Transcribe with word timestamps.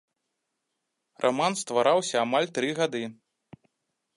Раман 1.25 1.53
ствараўся 1.61 2.15
амаль 2.25 2.51
тры 2.57 2.69
гады. 2.81 3.03